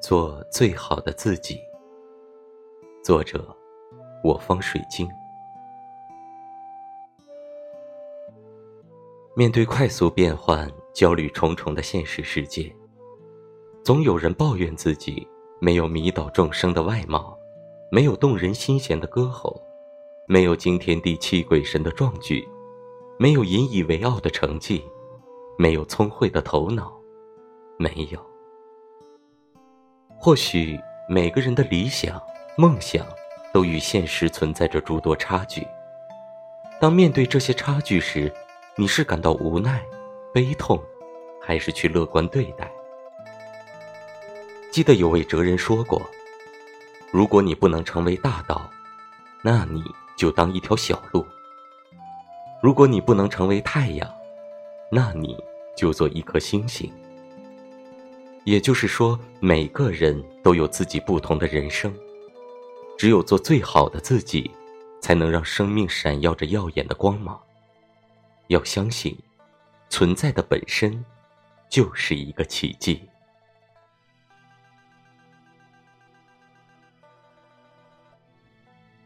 [0.00, 1.58] 做最好的自己。
[3.04, 3.56] 作者：
[4.22, 5.08] 我方水晶。
[9.34, 12.70] 面对快速变换、焦虑重重的现实世界，
[13.82, 15.26] 总有人抱怨自己
[15.60, 17.36] 没有迷倒众生的外貌，
[17.90, 19.58] 没有动人心弦的歌喉，
[20.26, 22.46] 没有惊天地泣鬼神的壮举，
[23.18, 24.84] 没有引以为傲的成绩，
[25.58, 26.92] 没有聪慧的头脑，
[27.78, 28.18] 没有。
[30.18, 32.20] 或许每个人的理想、
[32.56, 33.06] 梦想
[33.52, 35.66] 都与现实存在着诸多差距。
[36.80, 38.32] 当面对这些差距时，
[38.76, 39.84] 你是感到无奈、
[40.32, 40.82] 悲痛，
[41.40, 42.70] 还是去乐观对待？
[44.70, 46.00] 记得有位哲人说过
[47.12, 48.68] ：“如果你不能成为大道，
[49.42, 49.84] 那你
[50.16, 51.22] 就当一条小路；
[52.62, 54.08] 如果你不能成为太阳，
[54.94, 55.34] 那你
[55.74, 56.92] 就做一颗星星。”
[58.44, 61.94] 也就是说，每个人都有自己不同的人生，
[62.98, 64.50] 只有做最好的自己，
[65.00, 67.40] 才能让生命闪耀着耀眼的光芒。
[68.48, 69.16] 要相信，
[69.88, 71.02] 存在的本身
[71.70, 73.00] 就是一个奇迹。